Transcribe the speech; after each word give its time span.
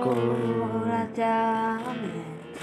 הכל 0.00 0.88
אתה 1.04 1.76
מת. 2.02 2.58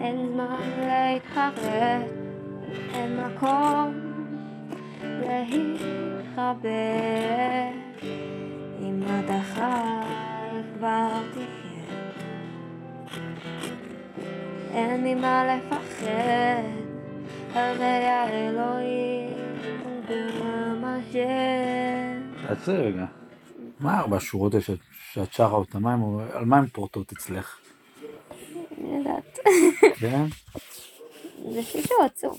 אין 0.00 0.28
זמן 0.32 0.70
להתחרט, 0.78 2.10
אין 2.94 3.20
מקום 3.20 3.94
להתחבא. 5.02 6.68
אם 8.80 9.02
אתה 9.02 9.38
חי 9.54 10.62
כבר 10.76 11.08
תחיה. 11.30 11.96
אין 14.72 15.04
ממה 15.04 15.56
לפחד, 15.56 16.62
הרי 17.54 17.84
האלוהים 17.84 19.32
גם 20.08 20.84
אשם. 20.84 22.46
תעצרי 22.48 22.76
רגע. 22.76 23.21
מה 23.82 24.00
ארבע 24.00 24.16
השורות 24.16 24.54
האלה 24.54 24.64
שאת- 25.12 25.32
שרה 25.32 25.56
אותן? 25.56 25.78
מה 25.78 25.92
הם- 25.92 26.18
על 26.32 26.44
מה 26.44 26.58
הן 26.58 26.66
פורטות 26.66 27.12
אצלך? 27.12 27.58
אני 28.80 28.98
יודעת. 28.98 29.38
כן? 29.98 30.24
זה 31.52 31.62
שישהו 31.62 31.96
עצוב. 32.04 32.38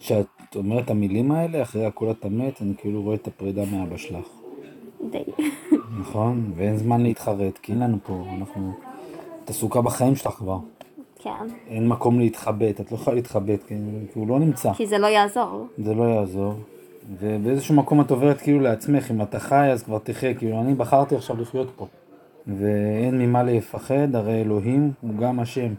כשאת 0.00 0.26
אומרת 0.56 0.84
את 0.84 0.90
המילים 0.90 1.32
האלה, 1.32 1.62
אחרי 1.62 1.86
הכל 1.86 2.10
אתה 2.10 2.28
מת, 2.28 2.62
אני 2.62 2.74
כאילו 2.78 3.02
רואה 3.02 3.14
את 3.14 3.26
הפרידה 3.26 3.62
מאבא 3.72 3.96
שלך. 3.96 4.26
די. 5.10 5.22
נכון? 6.00 6.52
ואין 6.56 6.76
זמן 6.76 7.00
להתחרט, 7.02 7.58
כי 7.58 7.72
אין 7.72 7.80
לנו 7.80 7.98
פה, 8.02 8.24
אנחנו... 8.38 8.72
את 9.44 9.50
עסוקה 9.50 9.80
בחיים 9.82 10.16
שלך 10.16 10.32
כבר. 10.32 10.58
כן. 11.18 11.30
אין 11.66 11.88
מקום 11.88 12.18
להתחבט, 12.18 12.80
את 12.80 12.92
לא 12.92 12.96
יכולה 12.96 13.16
להתחבט, 13.16 13.62
כי 13.68 13.74
הוא 14.14 14.28
לא 14.28 14.38
נמצא. 14.38 14.72
כי 14.72 14.86
זה 14.86 14.98
לא 14.98 15.06
יעזור. 15.06 15.66
זה 15.78 15.94
לא 15.94 16.02
יעזור. 16.02 16.54
ובאיזשהו 17.20 17.74
מקום 17.74 18.00
את 18.00 18.10
עוברת 18.10 18.40
כאילו 18.40 18.60
לעצמך, 18.60 19.10
אם 19.10 19.22
אתה 19.22 19.38
חי 19.38 19.70
אז 19.72 19.82
כבר 19.82 19.98
תחיה, 19.98 20.34
כאילו 20.34 20.60
אני 20.60 20.74
בחרתי 20.74 21.16
עכשיו 21.16 21.40
לחיות 21.40 21.72
פה. 21.76 21.86
ואין 22.46 23.18
ממה 23.18 23.42
לפחד, 23.42 24.14
הרי 24.14 24.40
אלוהים 24.40 24.92
הוא 25.00 25.18
גם 25.18 25.40
השם. 25.40 25.74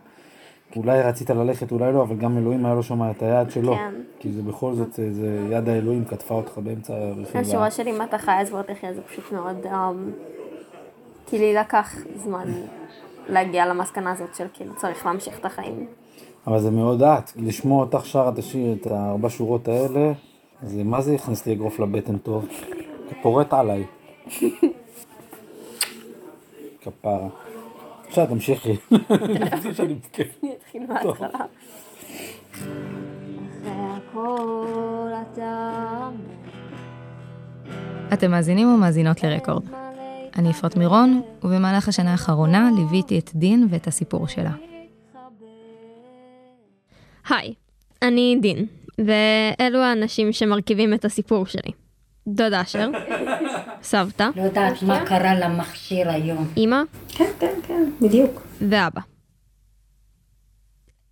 אולי 0.75 1.01
רצית 1.01 1.29
ללכת, 1.29 1.71
אולי 1.71 1.93
לא, 1.93 2.01
אבל 2.01 2.15
גם 2.15 2.37
אלוהים 2.37 2.65
היה 2.65 2.75
לו 2.75 2.83
שם 2.83 3.11
את 3.11 3.21
היד 3.21 3.51
שלו. 3.51 3.75
כן. 3.75 3.93
כי 4.19 4.31
זה 4.31 4.41
בכל 4.41 4.73
זאת, 4.73 4.93
זה, 4.93 5.47
יד 5.51 5.69
האלוהים 5.69 6.05
כתפה 6.05 6.35
אותך 6.35 6.57
באמצע 6.57 6.93
הרכיבה. 6.93 7.39
השורה 7.39 7.71
של 7.71 7.87
אם 7.87 8.01
אתה 8.01 8.17
חי 8.17 8.31
אז 8.31 8.49
כבר 8.49 8.61
תחיה 8.61 8.93
זה 8.93 9.01
פשוט 9.01 9.31
מאוד... 9.31 9.65
אמ, 9.65 10.11
כי 11.27 11.39
לי 11.39 11.53
לקח 11.53 11.95
זמן 12.15 12.47
להגיע 13.29 13.65
למסקנה 13.65 14.11
הזאת 14.11 14.35
של 14.35 14.45
כאילו 14.53 14.75
צריך 14.75 15.05
להמשיך 15.05 15.39
את 15.39 15.45
החיים. 15.45 15.87
אבל 16.47 16.59
זה 16.59 16.71
מאוד 16.71 17.03
את, 17.03 17.31
לשמוע 17.35 17.83
אותך 17.83 18.05
שרה 18.05 18.29
את 18.29 18.39
השיר, 18.39 18.75
את 18.81 18.87
הארבע 18.87 19.29
שורות 19.29 19.67
האלה, 19.67 20.11
זה 20.65 20.83
מה 20.83 21.01
זה 21.01 21.13
יכניס 21.13 21.45
לי 21.45 21.53
אגרוף 21.53 21.79
לבטן 21.79 22.17
טוב? 22.17 22.47
פורט 23.21 23.53
עליי. 23.53 23.83
כפרה. 26.81 27.27
עכשיו 28.07 28.27
תמשיכי. 28.27 28.75
לפני 29.19 29.73
שאני 29.73 29.93
אבכה. 29.93 30.23
אני 30.43 30.53
אתחיל 30.57 30.81
מההתחלה. 30.87 31.45
אתם 38.13 38.31
מאזינים 38.31 38.67
ומאזינות 38.67 39.23
לרקורד. 39.23 39.63
אני 40.35 40.51
אפרת 40.51 40.77
מירון, 40.77 41.21
ובמהלך 41.43 41.87
השנה 41.87 42.11
האחרונה 42.11 42.69
ליוויתי 42.75 43.19
את 43.19 43.29
דין 43.35 43.67
ואת 43.69 43.87
הסיפור 43.87 44.27
שלה. 44.27 44.51
היי, 47.29 47.53
אני 48.01 48.37
דין, 48.41 48.65
ואלו 48.97 49.79
האנשים 49.79 50.33
שמרכיבים 50.33 50.93
את 50.93 51.05
הסיפור 51.05 51.45
שלי. 51.45 51.71
דוד 52.27 52.53
אשר, 52.53 52.89
סבתא, 53.83 54.29
לא 54.35 54.41
יודעת 54.41 54.83
מה 54.83 55.05
קרה 55.05 55.35
למכשיר 55.39 56.09
היום. 56.09 56.47
אימא 56.57 56.81
כן, 57.07 57.31
כן, 57.39 57.59
כן, 57.67 57.89
בדיוק. 58.01 58.41
ואבא. 58.69 59.01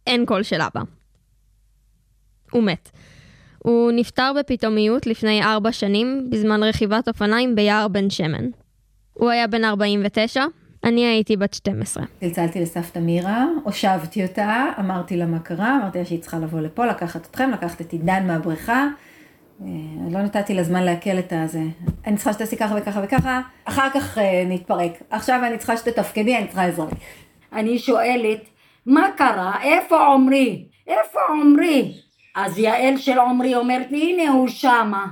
אין 0.08 0.26
קול 0.26 0.44
של 0.44 0.62
אבא. 0.62 0.82
הוא 2.52 2.64
מת. 2.64 2.90
הוא 3.58 3.92
נפטר 3.92 4.32
בפתאומיות 4.40 5.08
לפני 5.08 5.44
ארבע 5.44 5.72
שנים 5.72 6.28
בזמן 6.30 6.64
רכיבת 6.64 7.08
אופניים 7.08 7.56
ביער 7.56 7.88
בן 7.88 8.10
שמן. 8.10 8.46
הוא 9.14 9.30
היה 9.30 9.48
בן 9.48 9.64
49, 9.64 10.44
אני 10.84 11.06
הייתי 11.06 11.38
בת 11.38 11.54
12. 11.54 12.04
צלצלתי 12.20 12.62
לסבתא 12.62 13.00
מירה, 13.00 13.46
הושבתי 13.64 14.24
אותה, 14.24 14.66
אמרתי 14.80 15.18
לה 15.18 15.26
מה 15.26 15.40
קרה, 15.40 15.78
אמרתי 15.82 16.00
לה 16.00 16.06
שהיא 16.06 16.22
צריכה 16.22 16.40
לבוא 16.40 16.60
לפה, 16.60 16.86
לקחת 16.86 17.26
אתכם, 17.26 17.50
לקחת 17.52 17.82
את 17.82 17.92
עידן 17.92 18.28
מהבריכה. 18.28 18.88
אה, 19.62 19.68
לא 20.12 20.22
נתתי 20.22 20.54
לה 20.54 20.64
זמן 20.64 20.84
לעכל 20.84 21.20
את 21.20 21.34
הזה. 21.36 21.62
אני 22.08 22.16
צריכה 22.16 22.34
שתעשי 22.34 22.58
ככה 22.58 22.76
וככה 22.78 23.02
וככה, 23.04 23.42
אחר 23.66 23.90
כך 23.94 24.18
אה, 24.18 24.44
נתפרק. 24.48 24.92
עכשיו 25.10 25.42
אני 25.48 25.58
צריכה 25.58 25.78
שתתפקדי, 25.78 26.38
אני 26.38 26.48
צריכה 26.48 26.66
עזרה. 26.66 26.88
אני 27.54 27.80
שואלת, 27.80 28.50
מה 28.86 29.08
קרה? 29.18 29.64
איפה 29.64 30.08
עומרי? 30.08 30.66
איפה 30.88 31.20
עומרי? 31.30 31.94
אז 32.36 32.58
יעל 32.58 32.98
של 32.98 33.20
עומרי 33.20 33.56
אומרת 33.56 33.92
לי, 33.92 34.14
הנה 34.14 34.32
הוא 34.32 34.48
שמה. 34.48 35.08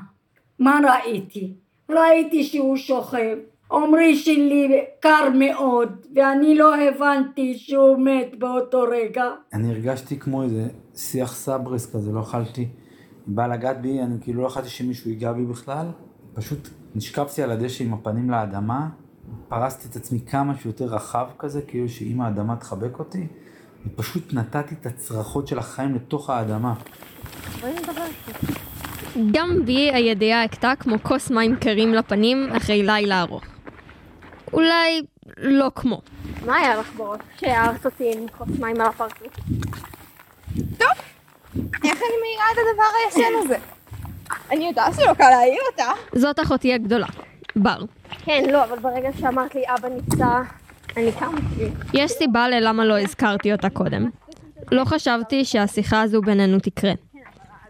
מה 0.59 0.79
ראיתי? 0.83 1.53
ראיתי 1.89 2.43
שהוא 2.43 2.77
שוכב. 2.77 3.37
עומרי 3.69 4.15
שלי 4.15 4.83
קר 4.99 5.29
מאוד, 5.39 5.89
ואני 6.15 6.55
לא 6.55 6.75
הבנתי 6.75 7.57
שהוא 7.57 7.97
מת 7.97 8.39
באותו 8.39 8.81
רגע. 8.81 9.23
אני 9.53 9.71
הרגשתי 9.71 10.19
כמו 10.19 10.43
איזה 10.43 10.67
שיח 10.95 11.35
סברס 11.35 11.95
כזה, 11.95 12.11
לא 12.11 12.19
יכלתי, 12.19 12.67
בא 13.27 13.47
לגעת 13.47 13.81
בי, 13.81 14.01
אני 14.01 14.15
כאילו 14.21 14.41
לא 14.41 14.47
יכלתי 14.47 14.69
שמישהו 14.69 15.09
ייגע 15.09 15.31
בי 15.31 15.45
בכלל. 15.45 15.85
פשוט 16.33 16.69
נשכבתי 16.95 17.43
על 17.43 17.51
הדשא 17.51 17.83
עם 17.83 17.93
הפנים 17.93 18.29
לאדמה, 18.29 18.89
פרסתי 19.47 19.87
את 19.87 19.95
עצמי 19.95 20.19
כמה 20.19 20.55
שיותר 20.57 20.85
רחב 20.85 21.27
כזה, 21.39 21.61
כאילו 21.61 21.89
שאם 21.89 22.21
האדמה 22.21 22.55
תחבק 22.55 22.99
אותי, 22.99 23.27
ופשוט 23.85 24.33
נתתי 24.33 24.75
את 24.81 24.85
הצרחות 24.85 25.47
של 25.47 25.59
החיים 25.59 25.95
לתוך 25.95 26.29
האדמה. 26.29 26.73
גם 29.31 29.65
בי 29.65 29.91
הידיעה 29.93 30.43
הכתה 30.43 30.73
כמו 30.79 30.95
כוס 31.03 31.31
מים 31.31 31.55
קרים 31.55 31.93
לפנים 31.93 32.49
אחרי 32.51 32.83
לילה 32.83 33.21
ארוך. 33.21 33.43
אולי 34.53 35.01
לא 35.37 35.71
כמו. 35.75 36.01
מה 36.45 36.55
היה 36.55 36.77
לך 36.77 36.91
בראש 36.97 37.19
כשהערת 37.37 37.85
אותי 37.85 38.11
עם 38.13 38.27
כוס 38.37 38.59
מים 38.59 38.81
על 38.81 38.87
הפרצוף? 38.87 39.39
איך 41.83 41.97
אני 41.97 42.15
מעירה 42.21 42.45
את 42.53 42.57
הדבר 42.57 42.83
הישן 43.05 43.33
הזה? 43.43 43.57
אני 44.51 44.67
יודעת 44.67 44.93
שלא 44.95 45.13
קל 45.13 45.29
להעיר 45.29 45.61
אותה. 45.71 45.91
זאת 46.15 46.39
אחותי 46.39 46.73
הגדולה, 46.73 47.07
בר. 47.55 47.77
כן, 48.25 48.43
לא, 48.51 48.63
אבל 48.63 48.79
ברגע 48.79 49.09
שאמרת 49.19 49.55
לי 49.55 49.63
אבא 49.67 49.89
נפצע, 49.89 50.41
אני 50.97 51.11
קמתי. 51.11 51.69
יש 51.93 52.11
סיבה 52.11 52.47
ללמה 52.47 52.85
לא 52.85 52.99
הזכרתי 52.99 53.51
אותה 53.51 53.69
קודם. 53.69 54.09
לא 54.71 54.85
חשבתי 54.85 55.45
שהשיחה 55.45 56.01
הזו 56.01 56.21
בינינו 56.21 56.59
תקרה. 56.59 56.91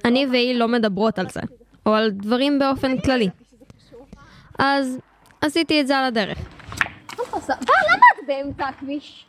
אני 0.06 0.28
והיא 0.32 0.56
לא 0.56 0.68
מדברות 0.68 1.20
על 1.20 1.30
זה, 1.30 1.42
או 1.86 1.94
על 1.94 2.12
דברים 2.12 2.60
באופן 2.60 2.98
כללי. 2.98 3.30
אז 4.60 4.98
עשיתי 5.42 5.82
את 5.82 5.88
זה 5.88 5.98
על 5.98 6.06
הדרך. 6.06 6.38
בר, 7.32 7.74
למה 7.90 8.06
את 8.14 8.28
באמצע 8.28 8.68
הכביש? 8.68 9.26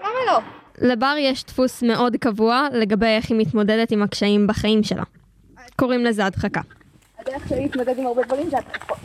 למה 0.00 0.18
לא? 0.26 0.38
לבר 0.78 1.14
יש 1.18 1.44
דפוס 1.44 1.82
מאוד 1.82 2.16
קבוע 2.16 2.68
לגבי 2.72 3.06
איך 3.06 3.30
היא 3.30 3.38
מתמודדת 3.38 3.90
עם 3.90 4.02
הקשיים 4.02 4.46
בחיים 4.46 4.82
שלה. 4.82 5.02
קוראים 5.76 6.04
לזה 6.04 6.26
הדחקה. 6.26 6.60
הדרך 7.18 7.48
שלי 7.48 7.62
להתמודד 7.62 7.98
עם 7.98 8.06
הרבה 8.06 8.22
דברים 8.22 8.50
זה 8.50 8.58
הדרכות. 8.58 8.98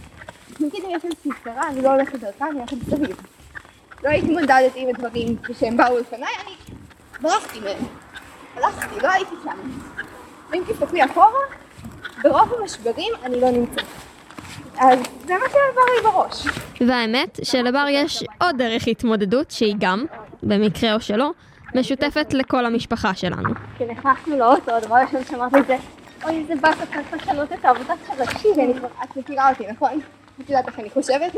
נגיד 0.60 0.84
אם 0.84 0.90
יש 0.90 1.06
איזושהי 1.06 1.32
סתרה, 1.42 1.68
אני 1.70 1.82
לא 1.82 1.90
הולכת 1.90 2.20
דרכה, 2.20 2.50
אני 2.50 2.60
הולכת 2.60 2.78
מסביב. 2.88 3.18
לא 4.04 4.10
התמודדתי 4.10 4.82
עם 4.82 4.90
הדברים 4.90 5.38
כשהם 5.44 5.78
באו 5.78 5.98
לפניי, 5.98 6.34
אני 6.46 6.56
ברחתי 7.22 7.60
מהם. 7.60 7.86
הלכתי, 8.56 9.00
לא 9.02 9.12
הייתי 9.12 9.36
שם. 9.44 9.58
ואם 10.50 10.64
תסתכלי 10.68 11.06
אחורה, 11.06 11.40
ברוב 12.24 12.54
המשברים 12.60 13.14
אני 13.24 13.42
לא 13.42 13.52
נמצאת. 13.52 13.86
אז 14.80 15.00
זה 15.26 15.34
מה 15.34 15.46
שעבר 15.50 15.82
לי 15.96 16.04
בראש. 16.04 16.48
והאמת 16.88 17.40
שלבר 17.44 17.86
יש 17.90 18.24
עוד 18.42 18.58
דרך 18.58 18.88
התמודדות 18.88 19.52
שהיא 19.52 19.76
גם, 19.80 20.06
במקרה 20.44 20.94
או 20.94 21.02
שלא, 21.02 21.32
משותפת 21.76 22.34
לכל 22.34 22.66
המשפחה 22.66 23.14
שלנו. 23.14 23.50
כשנכנסנו 23.76 24.38
לאוטו, 24.38 24.72
הדבר 24.72 24.96
הראשון 24.96 25.24
שאמרתי 25.30 25.58
זה, 25.68 25.78
אוי, 26.24 26.38
איזה 26.38 26.54
באסה, 26.62 26.86
צריך 26.86 27.14
לשנות 27.14 27.52
את 27.54 27.66
העבודת 27.66 27.98
שרשים. 28.08 28.54
כי 28.56 28.62
אני 28.62 28.74
כבר, 28.74 28.88
את 29.04 29.18
מכירה 29.18 29.50
אותי, 29.50 29.64
נכון? 29.72 30.00
את 30.42 30.50
יודעת 30.50 30.68
איך 30.68 30.80
אני 30.80 30.90
חושבת? 30.90 31.36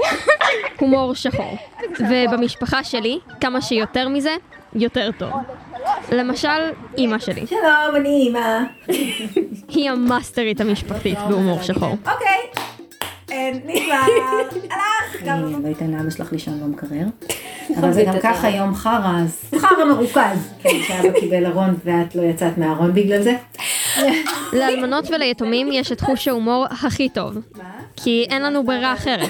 הומור 0.80 1.16
שחור. 1.16 1.58
ובמשפחה 2.10 2.84
שלי, 2.84 3.20
כמה 3.42 3.62
שיותר 3.62 4.10
מזה, 4.10 4.36
יותר 4.76 5.10
טוב. 5.18 5.30
למשל, 6.12 6.72
אימא 6.98 7.20
שלי. 7.20 7.48
שלום, 7.48 7.96
אני 7.96 8.10
אימא. 8.10 8.60
היא 9.76 9.92
המאסטרית 9.92 10.62
המשפחתית 10.62 11.18
בהומור 11.30 11.62
שחור. 11.62 11.92
אוקיי. 11.92 12.79
נגמר. 13.66 14.02
הלך. 14.74 15.24
גם 15.26 15.64
לא 15.64 15.72
אתן 15.72 15.92
לאבא 15.92 16.10
שלך 16.10 16.32
לישון 16.32 16.60
במקרר. 16.60 17.06
אבל 17.80 17.94
זה 17.94 18.04
גם 18.04 18.14
ככה 18.24 18.50
יום 18.50 18.76
חרא, 18.76 19.20
אז 19.24 19.52
חרא 19.58 19.86
מרוכז. 19.86 20.52
כן, 20.64 20.70
שאבא 20.88 21.20
קיבל 21.20 21.46
ארון 21.46 21.76
ואת 21.86 22.16
לא 22.16 22.22
יצאת 22.22 22.58
מהארון 22.58 22.94
בגלל 22.94 23.22
זה. 23.22 23.38
לאלמנות 24.54 25.10
וליתומים 25.10 25.70
יש 25.72 25.92
את 25.92 26.02
חוש 26.02 26.28
ההומור 26.28 26.66
הכי 26.70 27.10
טוב. 27.10 27.38
כי 27.96 28.26
אין 28.30 28.42
לנו 28.42 28.64
ברירה 28.64 28.94
אחרת. 28.94 29.30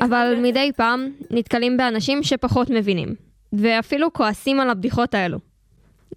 אבל 0.00 0.34
מדי 0.42 0.70
פעם 0.76 1.10
נתקלים 1.30 1.76
באנשים 1.76 2.22
שפחות 2.22 2.70
מבינים, 2.70 3.14
ואפילו 3.52 4.12
כועסים 4.12 4.60
על 4.60 4.70
הבדיחות 4.70 5.14
האלו. 5.14 5.38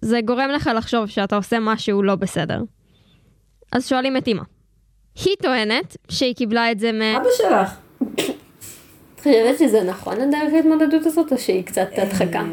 זה 0.02 0.20
גורם 0.24 0.50
לך 0.50 0.70
לחשוב 0.76 1.06
שאתה 1.06 1.36
עושה 1.36 1.60
משהו 1.60 2.02
לא 2.02 2.14
בסדר. 2.14 2.62
אז 3.72 3.88
שואלים 3.88 4.16
את 4.16 4.28
אמא. 4.28 4.42
היא 5.24 5.36
טוענת 5.42 5.96
שהיא 6.08 6.34
קיבלה 6.34 6.72
את 6.72 6.78
זה 6.78 6.92
מ... 6.92 7.02
אבא 7.02 7.28
שלך. 7.36 7.76
את 9.14 9.18
חושבת 9.18 9.58
שזה 9.58 9.82
נכון 9.82 10.20
הדרך 10.20 10.52
ההתמודדות 10.54 11.06
הזאת, 11.06 11.32
או 11.32 11.38
שהיא 11.38 11.64
קצת 11.64 11.88
הדחקה? 11.96 12.38
אה, 12.38 12.44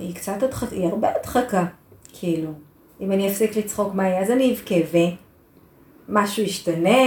היא 0.00 0.14
קצת 0.14 0.42
הדחקה, 0.42 0.76
היא 0.76 0.86
הרבה 0.86 1.08
הדחקה, 1.20 1.64
כאילו. 2.12 2.50
אם 3.00 3.12
אני 3.12 3.28
אפסיק 3.28 3.56
לצחוק 3.56 3.94
מה 3.94 4.08
יהיה, 4.08 4.20
אז 4.20 4.30
אני 4.30 4.52
אבכה 4.52 4.74
ומשהו 6.08 6.42
ישתנה, 6.42 6.98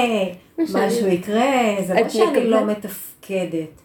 משהו 0.58 1.08
יקרה, 1.08 1.75
זה 1.88 1.94
לא 1.94 2.10
שאני? 2.10 2.50
לא 2.50 2.66
מתפקדת. 2.66 3.81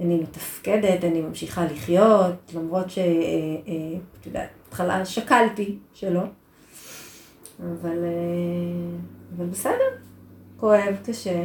אני 0.00 0.16
מתפקדת, 0.16 1.04
אני 1.04 1.20
ממשיכה 1.20 1.64
לחיות, 1.64 2.52
למרות 2.54 2.90
ש... 2.90 2.98
אה, 2.98 3.04
אה, 3.04 3.98
את 4.20 4.26
יודעת, 4.26 4.48
בהתחלה 4.64 5.04
שקלתי 5.04 5.76
שלא. 5.94 6.22
אבל, 7.60 7.98
אבל 9.36 9.46
בסדר, 9.46 10.05
כואב, 10.56 10.96
קשה. 11.06 11.44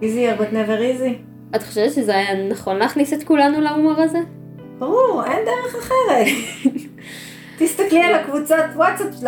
easier 0.00 0.40
but 0.40 0.52
never 0.52 0.80
easy. 0.80 1.12
את 1.56 1.62
חושבת 1.62 1.92
שזה 1.92 2.16
היה 2.16 2.48
נכון 2.48 2.76
להכניס 2.76 3.12
את 3.12 3.22
כולנו 3.24 3.60
להומור 3.60 4.00
הזה? 4.00 4.18
ברור, 4.78 5.24
אין 5.26 5.38
דרך 5.44 5.74
אחרת. 5.74 6.26
תסתכלי 7.58 8.02
על 8.02 8.14
הקבוצת 8.14 8.64
וואטסאפ 8.74 9.22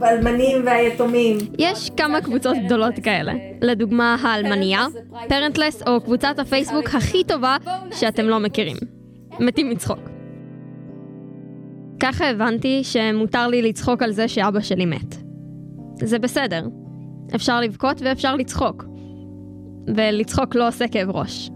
לאלמנים 0.00 0.66
והיתומים. 0.66 1.38
יש 1.58 1.90
כמה 1.96 2.20
קבוצות 2.20 2.56
גדולות 2.66 2.94
כאלה. 3.02 3.32
לדוגמה, 3.60 4.16
האלמניה, 4.22 4.86
פרנטלס 5.28 5.82
או 5.82 6.00
קבוצת 6.00 6.38
הפייסבוק 6.38 6.88
הכי 6.94 7.24
טובה 7.24 7.56
שאתם 7.90 8.24
לא 8.24 8.40
מכירים. 8.40 8.76
מתים 9.40 9.70
מצחוק. 9.70 10.10
ככה 12.00 12.30
הבנתי 12.30 12.84
שמותר 12.84 13.46
לי 13.46 13.62
לצחוק 13.62 14.02
על 14.02 14.12
זה 14.12 14.28
שאבא 14.28 14.60
שלי 14.60 14.86
מת. 14.86 15.14
זה 16.02 16.18
בסדר. 16.18 16.62
אפשר 17.34 17.60
לבכות 17.60 18.02
ואפשר 18.02 18.36
לצחוק. 18.36 18.84
ולצחוק 19.96 20.54
לא 20.54 20.68
עושה 20.68 20.88
כאב 20.88 21.10
ראש. 21.10 21.50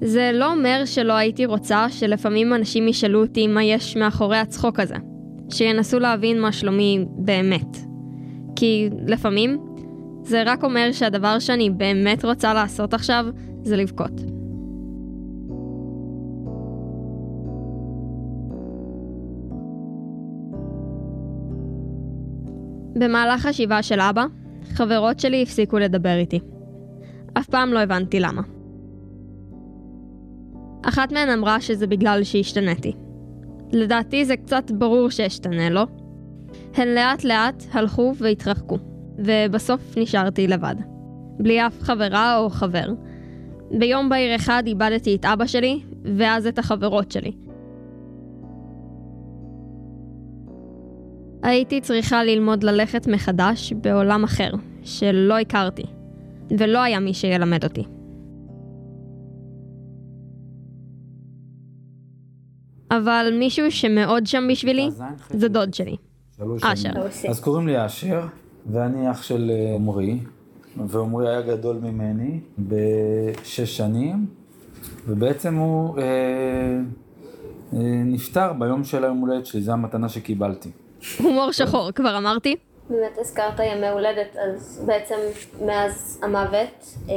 זה 0.00 0.30
לא 0.34 0.52
אומר 0.52 0.82
שלא 0.84 1.12
הייתי 1.12 1.46
רוצה 1.46 1.86
שלפעמים 1.88 2.54
אנשים 2.54 2.88
ישאלו 2.88 3.22
אותי 3.22 3.46
מה 3.46 3.64
יש 3.64 3.96
מאחורי 3.96 4.36
הצחוק 4.36 4.80
הזה. 4.80 4.94
שינסו 5.50 5.98
להבין 5.98 6.40
מה 6.40 6.52
שלומי 6.52 7.04
באמת. 7.08 7.76
כי 8.56 8.90
לפעמים 9.06 9.58
זה 10.22 10.42
רק 10.46 10.64
אומר 10.64 10.92
שהדבר 10.92 11.38
שאני 11.38 11.70
באמת 11.70 12.24
רוצה 12.24 12.54
לעשות 12.54 12.94
עכשיו 12.94 13.26
זה 13.62 13.76
לבכות. 13.76 14.20
במהלך 22.94 23.46
השבעה 23.46 23.82
של 23.82 24.00
אבא, 24.00 24.24
חברות 24.64 25.20
שלי 25.20 25.42
הפסיקו 25.42 25.78
לדבר 25.78 26.16
איתי. 26.16 26.40
אף 27.34 27.46
פעם 27.46 27.72
לא 27.72 27.78
הבנתי 27.78 28.20
למה. 28.20 28.42
אחת 30.82 31.12
מהן 31.12 31.28
אמרה 31.28 31.60
שזה 31.60 31.86
בגלל 31.86 32.24
שהשתניתי. 32.24 32.92
לדעתי 33.72 34.24
זה 34.24 34.36
קצת 34.36 34.70
ברור 34.70 35.10
שאשתנה, 35.10 35.70
לא? 35.70 35.86
הן 36.74 36.88
לאט 36.88 37.24
לאט 37.24 37.64
הלכו 37.72 38.12
והתרחקו, 38.18 38.78
ובסוף 39.18 39.80
נשארתי 39.96 40.46
לבד. 40.46 40.74
בלי 41.38 41.66
אף 41.66 41.82
חברה 41.82 42.38
או 42.38 42.50
חבר. 42.50 42.86
ביום 43.78 44.08
בהיר 44.08 44.36
אחד 44.36 44.62
איבדתי 44.66 45.14
את 45.14 45.24
אבא 45.24 45.46
שלי, 45.46 45.80
ואז 46.16 46.46
את 46.46 46.58
החברות 46.58 47.12
שלי. 47.12 47.32
הייתי 51.42 51.80
צריכה 51.80 52.24
ללמוד 52.24 52.64
ללכת 52.64 53.06
מחדש 53.06 53.72
בעולם 53.72 54.24
אחר, 54.24 54.50
שלא 54.82 55.38
הכרתי, 55.38 55.84
ולא 56.58 56.78
היה 56.78 57.00
מי 57.00 57.14
שילמד 57.14 57.64
אותי. 57.64 57.84
אבל 62.90 63.32
מישהו 63.38 63.70
שמאוד 63.70 64.26
שם 64.26 64.48
בשבילי 64.50 64.88
זה 65.30 65.48
דוד 65.48 65.74
שלי. 65.74 65.96
אשר. 66.62 66.90
אז 67.28 67.40
קוראים 67.40 67.66
לי 67.66 67.86
אשר, 67.86 68.26
ואני 68.72 69.10
אח 69.10 69.22
של 69.22 69.50
אה, 69.54 69.74
עמרי, 69.74 70.18
ועמרי 70.86 71.28
היה 71.28 71.40
גדול 71.40 71.76
ממני 71.76 72.40
בשש 72.58 73.76
שנים, 73.76 74.26
ובעצם 75.08 75.54
הוא 75.54 75.98
אה, 75.98 76.02
אה, 77.72 77.78
נפטר 78.04 78.52
ביום 78.52 78.84
של 78.84 79.04
היום 79.04 79.18
הולדת 79.18 79.46
שלי, 79.46 79.60
זו 79.60 79.72
המתנה 79.72 80.08
שקיבלתי. 80.08 80.70
הומור 81.22 81.52
שחור, 81.52 81.92
כבר 81.92 82.16
אמרתי? 82.18 82.56
באמת 82.90 83.18
הזכרת 83.18 83.58
ימי 83.58 83.88
הולדת, 83.88 84.36
אז 84.36 84.84
בעצם 84.86 85.16
מאז 85.66 86.20
המוות 86.22 86.96
אה, 87.08 87.14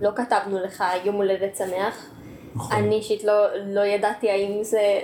לא 0.00 0.10
כתבנו 0.16 0.58
לך 0.64 0.84
יום 1.04 1.16
הולדת 1.16 1.56
שמח. 1.56 2.10
נכון. 2.54 2.76
אני 2.76 2.94
אישית 2.94 3.24
לא, 3.24 3.46
לא 3.66 3.80
ידעתי 3.80 4.30
האם 4.30 4.64
זה 4.64 5.00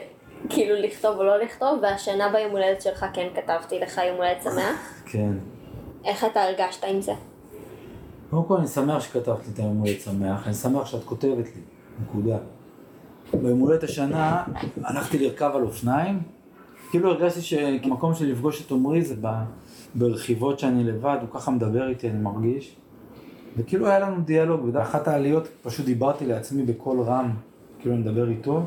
כאילו 0.49 0.75
לכתוב 0.77 1.17
או 1.17 1.25
לא 1.25 1.37
לכתוב, 1.39 1.79
והשנה 1.83 2.29
ביום 2.29 2.51
הולדת 2.51 2.83
שלך 2.83 3.07
כן 3.13 3.29
כתבתי 3.35 3.79
לך 3.79 4.01
יום 4.09 4.17
הולדת 4.17 4.43
שמח. 4.43 5.03
כן. 5.07 5.33
איך 6.05 6.25
אתה 6.25 6.43
הרגשת 6.43 6.85
עם 6.85 7.01
זה? 7.01 7.13
קודם 8.31 8.45
כל 8.45 8.57
אני 8.57 8.67
שמח 8.67 9.01
שכתבת 9.01 9.47
לי 9.47 9.53
את 9.55 9.59
היום 9.59 9.79
הולדת 9.79 10.01
שמח, 10.01 10.47
אני 10.47 10.55
שמח 10.55 10.87
שאת 10.87 11.05
כותבת 11.05 11.47
לי, 11.47 11.61
נקודה. 12.03 12.37
ביום 13.33 13.61
הולדת 13.61 13.83
השנה 13.83 14.43
הלכתי 14.85 15.19
לרכב 15.19 15.51
על 15.55 15.63
אופניים, 15.63 16.23
כאילו 16.95 17.11
הרגשתי 17.11 17.43
שהמקום 17.43 18.15
שלי 18.15 18.33
לפגוש 18.33 18.67
את 18.67 18.71
עמרי 18.71 19.05
זה 19.05 19.15
ב- 19.21 19.45
ברכיבות 19.95 20.59
שאני 20.59 20.85
לבד, 20.85 21.17
הוא 21.21 21.29
ככה 21.33 21.51
מדבר 21.51 21.89
איתי, 21.89 22.11
אני 22.11 22.19
מרגיש. 22.19 22.77
וכאילו 23.57 23.87
היה 23.87 23.99
לנו 23.99 24.21
דיאלוג, 24.21 24.65
ובאחת 24.65 25.09
העליות 25.09 25.49
פשוט 25.63 25.87
דיברתי 25.87 26.27
לעצמי 26.27 26.63
בקול 26.63 27.01
רם, 27.01 27.31
כאילו 27.79 27.95
אני 27.95 28.03
מדבר 28.03 28.29
איתו. 28.29 28.63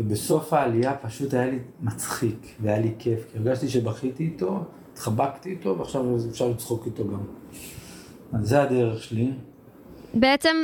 ובסוף 0.00 0.52
העלייה 0.52 0.96
פשוט 0.96 1.34
היה 1.34 1.46
לי 1.46 1.58
מצחיק, 1.82 2.46
והיה 2.60 2.78
לי 2.78 2.92
כיף, 2.98 3.26
כי 3.32 3.38
הרגשתי 3.38 3.68
שבכיתי 3.68 4.24
איתו, 4.24 4.64
התחבקתי 4.92 5.50
איתו, 5.50 5.78
ועכשיו 5.78 6.16
אפשר 6.30 6.48
לצחוק 6.48 6.86
איתו 6.86 7.08
גם. 7.08 7.20
אז 8.32 8.48
זה 8.48 8.62
הדרך 8.62 9.02
שלי. 9.02 9.30
בעצם 10.14 10.56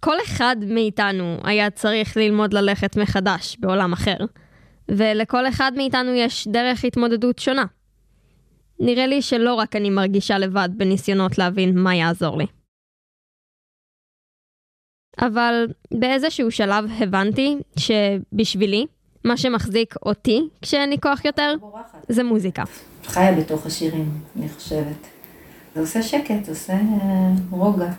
כל 0.00 0.16
אחד 0.24 0.56
מאיתנו 0.68 1.36
היה 1.44 1.70
צריך 1.70 2.16
ללמוד 2.16 2.54
ללכת 2.54 2.96
מחדש 2.96 3.56
בעולם 3.60 3.92
אחר, 3.92 4.16
ולכל 4.90 5.48
אחד 5.48 5.72
מאיתנו 5.76 6.14
יש 6.14 6.48
דרך 6.48 6.84
התמודדות 6.84 7.38
שונה. 7.38 7.64
נראה 8.80 9.06
לי 9.06 9.22
שלא 9.22 9.54
רק 9.54 9.76
אני 9.76 9.90
מרגישה 9.90 10.38
לבד 10.38 10.68
בניסיונות 10.76 11.38
להבין 11.38 11.78
מה 11.78 11.94
יעזור 11.94 12.38
לי. 12.38 12.46
אבל 15.18 15.66
באיזשהו 15.90 16.50
שלב 16.50 16.84
הבנתי 16.98 17.56
שבשבילי, 17.76 18.86
מה 19.24 19.36
שמחזיק 19.36 19.94
אותי 20.06 20.40
כשאין 20.62 20.90
לי 20.90 20.98
כוח 20.98 21.24
יותר, 21.24 21.54
זה 22.08 22.24
מוזיקה. 22.24 22.62
חיה 23.04 23.32
בתוך 23.32 23.66
השירים, 23.66 24.10
אני 24.36 24.48
חושבת. 24.48 25.06
זה 25.74 25.80
עושה 25.80 26.02
שקט, 26.02 26.44
זה 26.44 26.52
עושה 26.52 26.72
אה, 26.72 26.78
רוגע. 27.50 27.92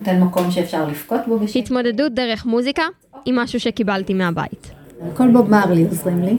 נותן 0.00 0.20
מקום 0.20 0.50
שאפשר 0.50 0.88
לבכות 0.88 1.20
בו 1.26 1.38
בשקט. 1.38 1.56
התמודדות 1.56 2.12
דרך 2.12 2.46
מוזיקה 2.46 2.82
היא 3.24 3.34
משהו 3.36 3.60
שקיבלתי 3.60 4.14
מהבית. 4.14 4.77
כל 5.16 5.32
בוב 5.32 5.50
מרלי 5.50 5.86
עוזרים 5.86 6.22
לי. 6.22 6.38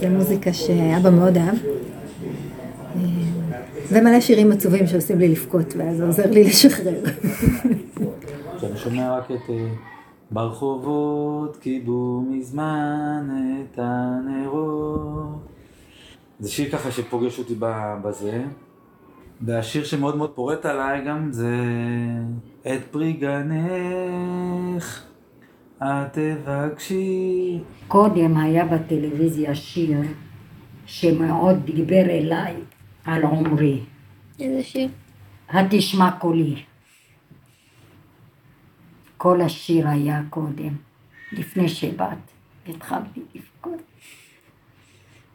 זה 0.00 0.08
מוזיקה 0.08 0.52
שאבא 0.52 1.10
מאוד 1.10 1.36
אהב. 1.36 1.56
אה, 2.96 3.00
ומלא 3.88 4.20
שירים 4.20 4.52
עצובים 4.52 4.86
שעושים 4.86 5.18
לי 5.18 5.28
לבכות, 5.28 5.74
ואז 5.76 6.00
עוזר 6.00 6.30
לי 6.30 6.44
לשחרר. 6.44 7.00
כשאני 8.58 8.76
שומע 8.76 9.18
רק 9.18 9.30
את 9.30 9.50
אה, 9.50 9.68
ברחובות 10.30 11.56
כיבו 11.60 12.24
מזמן 12.30 13.28
את 13.62 13.78
הנרות. 13.82 15.38
זה 16.40 16.50
שיר 16.50 16.70
ככה 16.70 16.90
שפוגש 16.90 17.38
אותי 17.38 17.54
בזה. 18.04 18.42
והשיר 19.40 19.84
שמאוד 19.84 20.16
מאוד 20.16 20.30
פורט 20.30 20.66
עליי 20.66 21.04
גם 21.04 21.32
זה 21.32 21.54
את 22.66 22.80
פרי 22.90 23.12
גנך 23.12 25.07
את 25.82 26.18
תבקשי. 26.18 27.58
קודם 27.88 28.36
היה 28.36 28.64
בטלוויזיה 28.64 29.54
שיר 29.54 29.98
שמאוד 30.86 31.56
דיבר 31.64 32.04
אליי 32.10 32.54
על 33.04 33.22
עומרי. 33.22 33.80
איזה 34.40 34.62
שיר? 34.62 34.88
התשמע 35.48 36.10
קולי. 36.10 36.62
כל 39.16 39.40
השיר 39.40 39.88
היה 39.88 40.22
קודם, 40.30 40.76
לפני 41.32 41.68
שבאת, 41.68 42.18
התחלתי 42.68 43.20
לבכות. 43.34 43.82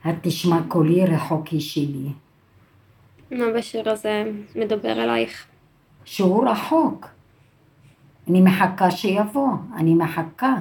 התשמע 0.03 0.59
קולי 0.67 1.05
רחוקי 1.05 1.59
שלי, 1.59 2.09
מה 3.31 3.45
בשיר 3.57 3.89
הזה 3.89 4.31
מדבר 4.55 5.03
אלייך? 5.03 5.47
שהוא 6.05 6.49
רחוק. 6.49 7.07
אני 8.29 8.41
מחכה 8.41 8.91
שיבוא, 8.91 9.49
אני 9.77 9.93
מחכה 9.93 10.55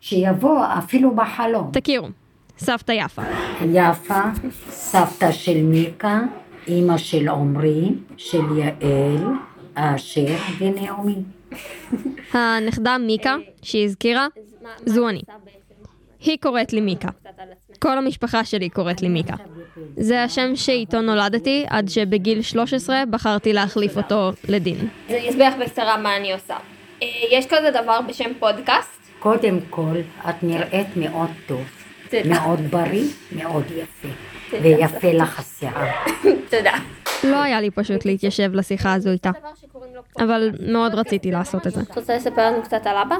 שיבוא 0.00 0.64
אפילו 0.78 1.14
בחלום. 1.14 1.70
תכירו, 1.72 2.08
סבתא 2.58 2.92
יפה. 2.92 3.22
יפה, 3.74 4.20
סבתא 4.70 5.32
של 5.32 5.62
מיקה, 5.62 6.20
אימא 6.66 6.96
של 6.96 7.28
עמרי, 7.28 7.88
של 8.16 8.44
יעל, 8.58 9.24
אשר 9.74 10.26
ונעמי. 10.58 11.14
הנכדה 12.32 12.98
מיקה, 12.98 13.36
שהיא 13.62 13.84
הזכירה, 13.84 14.26
זו 14.86 15.08
אני. 15.08 15.22
היא 16.20 16.38
קוראת 16.40 16.72
לי 16.72 16.80
מיקה. 16.80 17.08
כל 17.78 17.98
המשפחה 17.98 18.44
שלי 18.44 18.68
קוראת 18.68 19.02
לי 19.02 19.08
מיקה. 19.08 19.34
זה 19.96 20.22
השם 20.22 20.56
שאיתו 20.56 21.00
נולדתי, 21.00 21.64
עד 21.68 21.88
שבגיל 21.88 22.42
13 22.42 23.02
בחרתי 23.10 23.52
להחליף 23.52 23.96
אותו 23.96 24.30
לדין. 24.48 24.76
אז 24.76 25.14
אני 25.14 25.30
אסביר 25.30 25.48
לך 25.48 25.54
בקצרה 25.56 25.96
מה 25.96 26.16
אני 26.16 26.32
עושה. 26.32 26.56
אה, 27.02 27.06
יש 27.30 27.46
כזה 27.46 27.70
דבר 27.82 28.00
בשם 28.08 28.30
פודקאסט. 28.38 28.98
קודם 29.18 29.58
כל, 29.70 29.96
את 30.28 30.42
נראית 30.42 30.96
מאוד 30.96 31.30
טוב. 31.46 31.64
מאוד 32.24 32.60
בריא, 32.70 33.04
מאוד 33.32 33.64
יפה, 33.76 34.08
ויפה 34.62 35.12
לך 35.12 35.38
השיער. 35.38 35.86
תודה. 36.50 36.72
לא 37.24 37.42
היה 37.42 37.60
לי 37.60 37.70
פשוט 37.70 38.04
להתיישב 38.04 38.50
לשיחה 38.54 38.92
הזו 38.92 39.10
איתה, 39.10 39.30
אבל 40.18 40.50
מאוד 40.72 40.94
רציתי 40.94 41.30
לעשות 41.30 41.66
את 41.66 41.72
זה. 41.72 41.80
את 41.80 41.96
רוצה 41.98 42.16
לספר 42.16 42.50
לנו 42.50 42.62
קצת 42.62 42.86
על 42.86 42.96
אבא? 42.96 43.16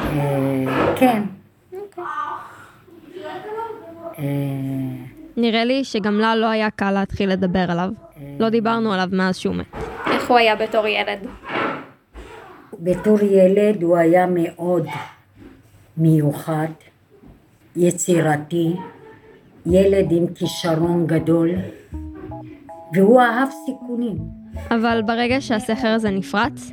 אה, 0.00 0.94
כן. 0.96 1.22
אה, 4.18 4.24
נראה 5.36 5.64
לי 5.64 5.84
שגם 5.84 6.18
לה 6.18 6.36
לא 6.36 6.46
היה 6.46 6.70
קל 6.70 6.90
להתחיל 6.90 7.30
לדבר 7.30 7.64
עליו. 7.68 7.90
לא 8.38 8.48
דיברנו 8.48 8.92
עליו 8.92 9.08
מאז 9.12 9.36
שהוא 9.36 9.54
מת. 9.54 9.66
איך 10.06 10.30
הוא 10.30 10.38
היה 10.38 10.56
בתור 10.56 10.86
ילד? 10.86 11.26
בתור 12.80 13.18
ילד 13.22 13.82
הוא 13.82 13.96
היה 13.96 14.26
מאוד 14.28 14.86
מיוחד, 15.96 16.68
יצירתי, 17.76 18.72
ילד 19.66 20.12
עם 20.12 20.26
כישרון 20.34 21.06
גדול, 21.06 21.50
והוא 22.94 23.20
אהב 23.20 23.48
סיכונים. 23.66 24.16
אבל 24.70 25.02
ברגע 25.06 25.40
שהסכר 25.40 25.88
הזה 25.88 26.10
נפרץ, 26.10 26.70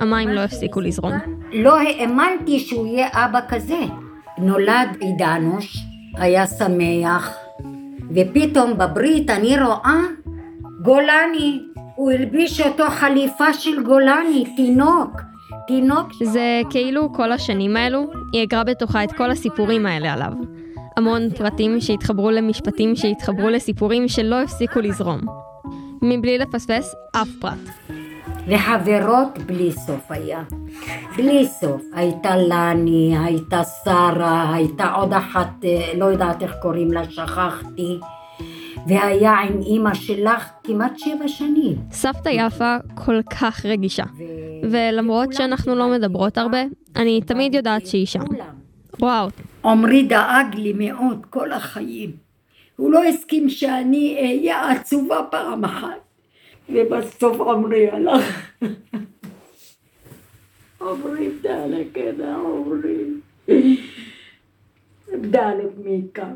המים 0.00 0.28
לא 0.28 0.40
הפסיקו 0.40 0.80
לזרום. 0.80 1.12
לא 1.52 1.78
האמנתי 1.78 2.58
שהוא 2.58 2.86
יהיה 2.86 3.08
אבא 3.12 3.40
כזה. 3.48 3.80
נולד 4.38 4.88
עידנוש, 5.00 5.76
היה 6.14 6.46
שמח, 6.46 7.38
ופתאום 8.14 8.78
בברית 8.78 9.30
אני 9.30 9.56
רואה 9.60 10.00
גולני, 10.82 11.60
הוא 12.00 12.10
הלביש 12.10 12.60
אותו 12.60 12.84
חליפה 12.90 13.52
של 13.52 13.82
גולני, 13.82 14.44
תינוק, 14.56 15.20
תינוק 15.66 16.08
זה 16.22 16.60
כאילו 16.70 17.12
כל 17.12 17.32
השנים 17.32 17.76
האלו, 17.76 18.06
היא 18.32 18.42
אגרה 18.42 18.64
בתוכה 18.64 19.04
את 19.04 19.12
כל 19.12 19.30
הסיפורים 19.30 19.86
האלה 19.86 20.12
עליו. 20.12 20.32
המון 20.96 21.30
פרטים 21.30 21.80
שהתחברו 21.80 22.30
למשפטים 22.30 22.96
שהתחברו 22.96 23.48
לסיפורים 23.48 24.08
שלא 24.08 24.42
הפסיקו 24.42 24.80
לזרום. 24.80 25.20
מבלי 26.02 26.38
לפספס 26.38 26.94
אף 27.12 27.28
פרט. 27.40 27.90
וחברות 28.48 29.38
בלי 29.46 29.72
סוף 29.72 30.10
היה. 30.10 30.42
בלי 31.16 31.46
סוף. 31.46 31.82
הייתה 31.94 32.36
לני, 32.36 33.16
הייתה 33.24 33.62
שרה, 33.84 34.54
הייתה 34.54 34.92
עוד 34.92 35.12
אחת, 35.12 35.64
אה, 35.64 35.92
לא 35.96 36.04
יודעת 36.04 36.42
איך 36.42 36.54
קוראים 36.62 36.92
לה, 36.92 37.10
שכחתי. 37.10 37.98
והיה 38.86 39.32
עם 39.32 39.60
אימא 39.62 39.94
שלך 39.94 40.50
כמעט 40.64 40.98
שבע 40.98 41.28
שנים. 41.28 41.76
סבתא 41.92 42.28
יפה 42.28 42.76
כל 42.94 43.22
כך 43.22 43.66
רגישה. 43.66 44.04
ולמרות 44.70 45.32
שאנחנו 45.32 45.74
לא 45.74 45.90
מדברות 45.90 46.38
הרבה, 46.38 46.58
אני 46.96 47.20
תמיד 47.26 47.54
יודעת 47.54 47.86
שהיא 47.86 48.06
שם. 48.06 48.24
וואו, 49.00 49.28
עמרי 49.64 50.02
דאג 50.02 50.54
לי 50.54 50.72
מאוד 50.72 51.26
כל 51.30 51.52
החיים. 51.52 52.10
הוא 52.76 52.92
לא 52.92 53.04
הסכים 53.04 53.48
שאני 53.48 54.16
אהיה 54.20 54.70
עצובה 54.70 55.20
פעם 55.30 55.64
אחת. 55.64 56.10
ובסוף 56.72 57.40
עמרי 57.40 57.90
הלך. 57.90 58.52
עמרי 60.80 61.28
דלק, 61.42 61.98
עמרי. 62.22 63.04
דלק 65.20 65.70
מיקה, 65.84 66.28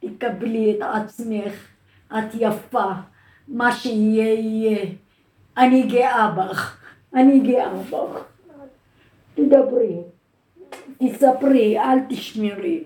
תקבלי 0.00 0.76
את 0.76 0.82
עצמך, 0.82 1.68
את 2.18 2.34
יפה, 2.40 2.90
מה 3.48 3.72
שיהיה 3.72 4.34
יהיה. 4.34 4.86
אני 5.56 5.82
גאה 5.82 6.30
בך, 6.30 6.78
אני 7.14 7.40
גאה 7.40 7.74
בך. 7.74 8.22
תדברי, 9.34 9.96
תספרי, 10.98 11.78
אל 11.78 11.98
תשמרי. 12.08 12.84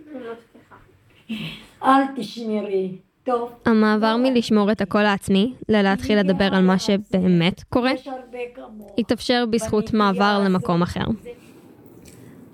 אל 1.82 2.02
תשמרי, 2.16 2.96
טוב. 3.24 3.52
המעבר 3.64 4.16
מלשמור 4.16 4.72
את 4.72 4.80
הקול 4.80 5.04
העצמי, 5.04 5.54
ללהתחיל 5.68 6.18
לדבר 6.18 6.54
על 6.54 6.64
מה 6.64 6.78
שבאמת 6.78 7.62
קורה. 7.62 7.92
התאפשר 8.98 9.44
בזכות 9.50 9.94
מעבר 9.94 10.40
למקום 10.44 10.82
אחר. 10.82 11.04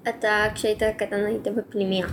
אתה 0.09 0.29
כשהיית 0.55 0.83
קטן 0.97 1.25
היית 1.27 1.49
בפנימייה. 1.57 2.07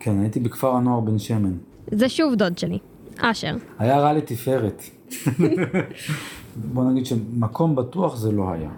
כן, 0.00 0.20
הייתי 0.20 0.40
בכפר 0.40 0.74
הנוער 0.74 1.00
בן 1.00 1.18
שמן. 1.18 1.52
זה 1.90 2.08
שוב 2.08 2.34
דוד 2.34 2.58
שלי, 2.58 2.78
אשר. 3.20 3.56
היה 3.78 4.00
רע 4.00 4.12
לתפארת. 4.12 4.82
בוא 6.72 6.84
נגיד 6.90 7.06
שמקום 7.06 7.76
בטוח 7.76 8.16
זה 8.16 8.32
לא 8.32 8.50
היה. 8.52 8.70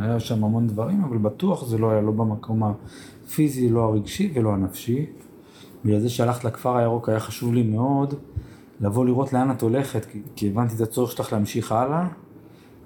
היה 0.00 0.20
שם 0.20 0.44
המון 0.44 0.66
דברים, 0.66 1.04
אבל 1.04 1.18
בטוח 1.18 1.66
זה 1.66 1.78
לא 1.78 1.90
היה, 1.90 2.00
לא 2.00 2.12
במקום 2.12 2.62
הפיזי, 2.62 3.68
לא 3.68 3.80
הרגשי 3.80 4.32
ולא 4.34 4.52
הנפשי. 4.52 5.06
בגלל 5.84 6.00
זה 6.00 6.10
שהלכת 6.10 6.44
לכפר 6.44 6.76
הירוק 6.76 7.08
היה 7.08 7.20
חשוב 7.20 7.54
לי 7.54 7.62
מאוד 7.62 8.14
לבוא 8.80 9.06
לראות 9.06 9.32
לאן 9.32 9.50
את 9.50 9.62
הולכת, 9.62 10.06
כי, 10.36 10.48
הבנתי 10.48 10.74
את 10.74 10.80
הצורך 10.80 11.12
שלך 11.12 11.32
להמשיך 11.32 11.72
הלאה, 11.72 12.06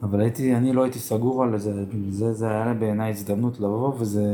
אבל 0.03 0.21
הייתי, 0.21 0.55
אני 0.55 0.73
לא 0.73 0.83
הייתי 0.83 0.99
סגור 0.99 1.43
על 1.43 1.59
זה, 1.59 1.85
זה 2.09 2.33
זה 2.33 2.50
היה 2.50 2.75
בעיניי 2.75 3.11
הזדמנות 3.11 3.61
לבוא 3.61 3.95
וזה, 3.99 4.25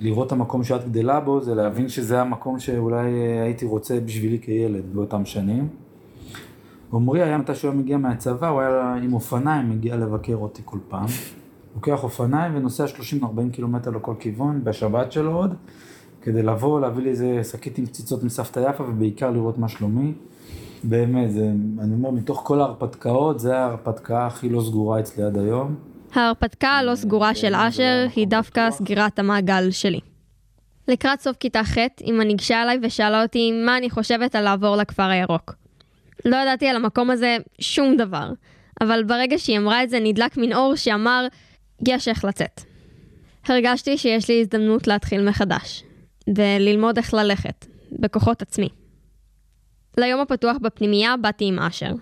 לראות 0.00 0.26
את 0.26 0.32
המקום 0.32 0.64
שאת 0.64 0.88
גדלה 0.88 1.20
בו, 1.20 1.40
זה 1.40 1.54
להבין 1.54 1.88
שזה 1.88 2.20
המקום 2.20 2.58
שאולי 2.58 3.10
הייתי 3.42 3.66
רוצה 3.66 4.00
בשבילי 4.00 4.38
כילד 4.38 4.82
באותם 4.94 5.24
שנים. 5.24 5.68
עמרי 6.92 7.22
היה 7.22 7.38
מתי 7.38 7.54
שהוא 7.54 7.70
היה 7.70 7.80
מגיע 7.80 7.96
מהצבא, 7.96 8.48
הוא 8.48 8.60
היה 8.60 8.94
עם 9.02 9.12
אופניים, 9.12 9.70
מגיע 9.70 9.96
לבקר 9.96 10.36
אותי 10.36 10.62
כל 10.64 10.78
פעם. 10.88 11.06
לוקח 11.74 12.02
אופניים 12.02 12.56
ונוסע 12.56 12.84
30-40 12.84 13.26
קילומטר 13.52 13.90
לכל 13.90 14.14
כיוון, 14.18 14.64
בשבת 14.64 15.12
שלו 15.12 15.32
עוד, 15.32 15.54
כדי 16.22 16.42
לבוא, 16.42 16.80
להביא 16.80 17.02
לי 17.02 17.10
איזה 17.10 17.40
שקית 17.50 17.78
עם 17.78 17.86
קציצות 17.86 18.24
מסבתא 18.24 18.60
יפה, 18.70 18.84
ובעיקר 18.84 19.30
לראות 19.30 19.58
מה 19.58 19.68
שלומי. 19.68 20.12
באמת, 20.84 21.32
זה, 21.32 21.52
אני 21.78 21.94
אומר, 21.94 22.10
מתוך 22.10 22.42
כל 22.44 22.60
ההרפתקאות, 22.60 23.40
זה 23.40 23.58
ההרפתקה 23.58 24.26
הכי 24.26 24.48
לא 24.48 24.60
סגורה 24.60 25.00
אצלי 25.00 25.24
עד 25.24 25.38
היום. 25.38 25.74
ההרפתקה 26.14 26.68
הלא 26.68 26.94
סגורה 26.94 27.34
של 27.34 27.54
אשר 27.54 28.06
היא 28.16 28.28
דווקא 28.28 28.70
סגירת 28.70 29.18
המעגל 29.18 29.70
שלי. 29.70 30.00
לקראת 30.88 31.20
סוף 31.20 31.36
כיתה 31.36 31.64
ח', 31.64 31.78
אמא 32.04 32.22
ניגשה 32.22 32.62
אליי 32.62 32.78
ושאלה 32.82 33.22
אותי 33.22 33.52
מה 33.66 33.76
אני 33.76 33.90
חושבת 33.90 34.34
על 34.34 34.44
לעבור 34.44 34.76
לכפר 34.76 35.02
הירוק. 35.02 35.63
לא 36.24 36.36
ידעתי 36.36 36.68
על 36.68 36.76
המקום 36.76 37.10
הזה 37.10 37.36
שום 37.60 37.96
דבר, 37.96 38.30
אבל 38.80 39.04
ברגע 39.04 39.38
שהיא 39.38 39.58
אמרה 39.58 39.82
את 39.82 39.90
זה 39.90 40.00
נדלק 40.00 40.36
מין 40.36 40.52
אור 40.52 40.76
שאמר, 40.76 41.26
יש 41.88 42.08
איך 42.08 42.24
לצאת. 42.24 42.60
הרגשתי 43.46 43.98
שיש 43.98 44.28
לי 44.28 44.40
הזדמנות 44.40 44.86
להתחיל 44.86 45.28
מחדש, 45.28 45.84
וללמוד 46.36 46.96
איך 46.96 47.14
ללכת, 47.14 47.66
בכוחות 47.92 48.42
עצמי. 48.42 48.68
ליום 49.98 50.20
הפתוח 50.20 50.56
בפנימייה 50.62 51.16
באתי 51.16 51.44
עם 51.44 51.58
אשר. 51.58 51.92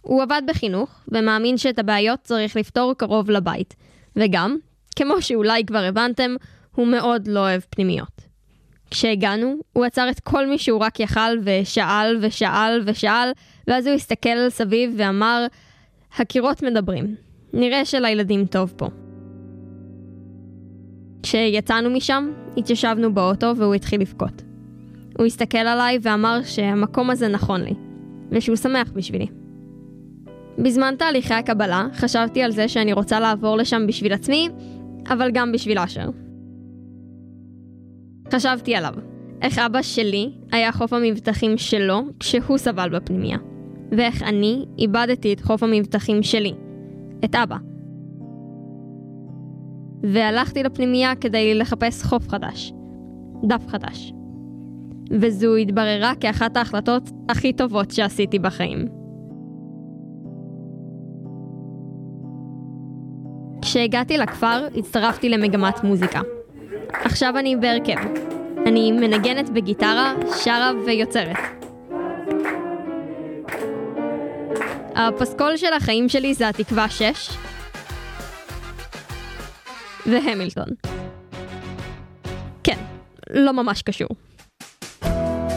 הוא 0.00 0.22
עבד 0.22 0.42
בחינוך, 0.46 1.00
ומאמין 1.08 1.58
שאת 1.58 1.78
הבעיות 1.78 2.20
צריך 2.22 2.56
לפתור 2.56 2.94
קרוב 2.94 3.30
לבית. 3.30 3.74
וגם, 4.16 4.56
כמו 4.96 5.22
שאולי 5.22 5.64
כבר 5.64 5.84
הבנתם, 5.84 6.34
הוא 6.74 6.86
מאוד 6.86 7.28
לא 7.28 7.40
אוהב 7.40 7.60
פנימיות. 7.70 8.20
כשהגענו, 8.90 9.56
הוא 9.72 9.84
עצר 9.84 10.10
את 10.10 10.20
כל 10.20 10.46
מי 10.46 10.58
שהוא 10.58 10.80
רק 10.80 11.00
יכל, 11.00 11.38
ושאל 11.44 12.18
ושאל 12.20 12.82
ושאל, 12.86 13.32
ואז 13.70 13.86
הוא 13.86 13.94
הסתכל 13.94 14.48
סביב 14.48 14.94
ואמר, 14.96 15.46
הקירות 16.18 16.62
מדברים. 16.62 17.14
נראה 17.52 17.84
שלילדים 17.84 18.46
טוב 18.46 18.72
פה. 18.76 18.88
כשיצאנו 21.22 21.90
משם, 21.90 22.30
התיישבנו 22.56 23.14
באוטו 23.14 23.52
והוא 23.56 23.74
התחיל 23.74 24.00
לבכות. 24.00 24.42
הוא 25.18 25.26
הסתכל 25.26 25.58
עליי 25.58 25.98
ואמר 26.02 26.40
שהמקום 26.44 27.10
הזה 27.10 27.28
נכון 27.28 27.60
לי, 27.60 27.74
ושהוא 28.30 28.56
שמח 28.56 28.92
בשבילי. 28.94 29.26
בזמן 30.58 30.94
תהליכי 30.98 31.34
הקבלה, 31.34 31.86
חשבתי 31.94 32.42
על 32.42 32.50
זה 32.52 32.68
שאני 32.68 32.92
רוצה 32.92 33.20
לעבור 33.20 33.56
לשם 33.56 33.86
בשביל 33.86 34.12
עצמי, 34.12 34.48
אבל 35.10 35.30
גם 35.30 35.52
בשביל 35.52 35.78
אשר. 35.78 36.08
חשבתי 38.32 38.74
עליו, 38.74 38.94
איך 39.42 39.58
אבא 39.58 39.82
שלי 39.82 40.30
היה 40.52 40.72
חוף 40.72 40.92
המבטחים 40.92 41.58
שלו 41.58 42.02
כשהוא 42.20 42.58
סבל 42.58 42.88
בפנימייה, 42.88 43.38
ואיך 43.92 44.22
אני 44.22 44.64
איבדתי 44.78 45.32
את 45.32 45.40
חוף 45.40 45.62
המבטחים 45.62 46.22
שלי, 46.22 46.52
את 47.24 47.34
אבא. 47.34 47.56
והלכתי 50.02 50.62
לפנימייה 50.62 51.14
כדי 51.14 51.54
לחפש 51.54 52.02
חוף 52.02 52.28
חדש. 52.28 52.72
דף 53.44 53.66
חדש. 53.68 54.12
וזו 55.10 55.56
התבררה 55.56 56.12
כאחת 56.20 56.56
ההחלטות 56.56 57.10
הכי 57.28 57.52
טובות 57.52 57.90
שעשיתי 57.90 58.38
בחיים. 58.38 58.88
כשהגעתי 63.62 64.18
לכפר, 64.18 64.66
הצטרפתי 64.76 65.28
למגמת 65.28 65.84
מוזיקה. 65.84 66.20
עכשיו 66.92 67.38
אני 67.38 67.56
בהרכב. 67.56 67.98
אני 68.66 68.92
מנגנת 68.92 69.50
בגיטרה, 69.50 70.14
שרה 70.44 70.70
ויוצרת. 70.86 71.59
הפסקול 75.08 75.56
של 75.56 75.72
החיים 75.72 76.08
שלי 76.08 76.34
זה 76.34 76.48
התקווה 76.48 76.88
6 76.88 77.30
והמילטון. 80.06 80.68
כן, 82.64 82.78
לא 83.30 83.52
ממש 83.52 83.82
קשור. 83.82 84.08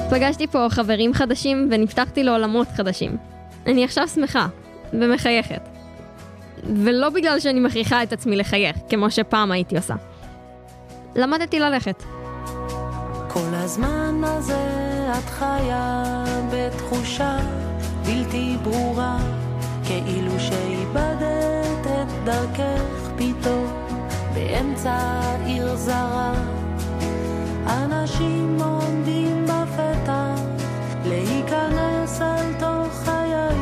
פגשתי 0.10 0.48
פה 0.48 0.68
חברים 0.70 1.14
חדשים 1.14 1.70
ונפתחתי 1.72 2.24
לעולמות 2.24 2.68
חדשים. 2.78 3.18
אני 3.66 3.84
עכשיו 3.84 4.08
שמחה 4.08 4.48
ומחייכת. 4.94 5.62
ולא 6.76 7.10
בגלל 7.10 7.40
שאני 7.40 7.60
מכריחה 7.60 8.04
את 8.04 8.14
עצמי 8.14 8.36
לחייך, 8.36 8.78
כמו 8.90 9.12
שפעם 9.12 9.52
הייתי 9.52 9.78
עושה. 9.78 9.96
למדתי 11.16 11.60
ללכת. 11.60 12.04
כל 13.28 13.54
הזמן 13.54 14.22
הזה 14.24 14.68
את 15.12 15.30
חיה 15.30 16.04
בתחושה 16.52 17.38
בלתי 18.06 18.58
ברורה, 18.64 19.18
כאילו 19.86 20.40
שאיבדת 20.40 21.86
את 21.86 22.26
דרכך 22.26 23.10
פתאום 23.16 23.68
באמצע 24.34 25.22
עיר 25.46 25.76
זרה. 25.76 26.34
אנשים 27.68 28.58
עומדים 28.62 29.46
בפתח 29.46 30.42
להיכנס 31.06 32.22
אל 32.22 32.54
תוך 32.60 32.94
חיי 32.94 33.58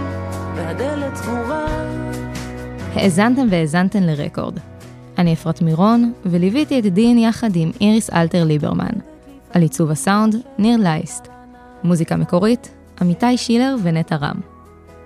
והדלת 0.56 1.16
סגורה. 1.16 1.66
האזנתם 2.94 3.48
והאזנתן 3.50 4.04
לרקורד. 4.04 4.60
אני 5.18 5.34
אפרת 5.34 5.62
מירון, 5.62 6.14
וליוויתי 6.26 6.80
את 6.80 6.86
דין 6.86 7.18
יחד 7.18 7.56
עם 7.56 7.72
איריס 7.82 8.10
אלתר 8.10 8.44
ליברמן. 8.44 8.94
על 9.54 9.62
עיצוב 9.62 9.92
הסאונד, 9.92 10.36
ניר 10.58 10.78
לייסט. 10.78 11.28
מוזיקה 11.84 12.16
מקורית, 12.16 12.72
עמיתי 13.02 13.38
שילר 13.38 13.76
ונטע 13.84 14.16
רם. 14.16 14.36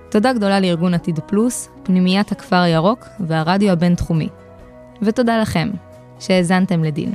תודה 0.10 0.34
גדולה 0.34 0.60
לארגון 0.60 0.94
עתיד 0.94 1.20
פלוס, 1.20 1.70
פנימיית 1.84 2.32
הכפר 2.32 2.56
הירוק 2.56 3.08
והרדיו 3.20 3.72
הבינתחומי. 3.72 4.30
ותודה 5.02 5.38
לכם, 5.42 5.70
שהאזנתם 6.20 6.84
לדין. 6.84 7.14